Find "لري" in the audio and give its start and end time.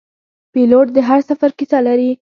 1.87-2.11